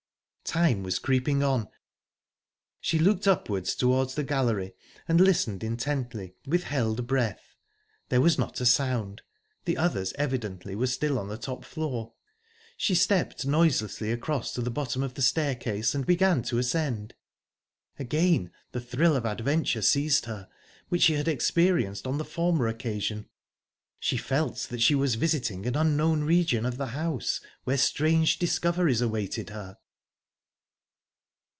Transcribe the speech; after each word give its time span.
Time 0.43 0.83
was 0.83 0.99
creeping 0.99 1.41
on. 1.41 1.69
She 2.81 2.99
looked 2.99 3.25
upwards 3.25 3.73
towards 3.73 4.15
the 4.15 4.23
gallery, 4.23 4.73
and 5.07 5.21
listened 5.21 5.63
intently, 5.63 6.35
with 6.45 6.63
held 6.65 7.07
breath. 7.07 7.55
There 8.09 8.19
was 8.19 8.37
not 8.37 8.59
a 8.59 8.65
sound; 8.65 9.21
the 9.63 9.77
others 9.77 10.11
evidently 10.17 10.75
were 10.75 10.87
still 10.87 11.17
on 11.17 11.29
the 11.29 11.37
top 11.37 11.63
floor. 11.63 12.11
She 12.75 12.93
stepped 12.95 13.45
noiselessly 13.45 14.11
across 14.11 14.51
to 14.55 14.61
the 14.61 14.69
bottom 14.71 15.01
of 15.03 15.13
the 15.13 15.21
staircase, 15.21 15.95
and 15.95 16.05
began 16.05 16.41
to 16.43 16.57
ascend. 16.57 17.13
Again 17.97 18.51
the 18.73 18.81
thrill 18.81 19.15
of 19.15 19.23
adventure 19.25 19.81
seized 19.81 20.25
her 20.25 20.49
which 20.89 21.03
she 21.03 21.13
had 21.13 21.29
experienced 21.29 22.05
on 22.05 22.17
the 22.17 22.25
former 22.25 22.67
occasion. 22.67 23.29
She 24.01 24.17
felt 24.17 24.67
that 24.69 24.81
she 24.81 24.95
was 24.95 25.15
visiting 25.15 25.65
an 25.65 25.77
unknown 25.77 26.25
region 26.25 26.65
of 26.65 26.75
the 26.75 26.87
house, 26.87 27.39
where 27.63 27.77
strange 27.77 28.37
discoveries 28.37 28.99
awaited 28.99 29.51
her... 29.51 29.77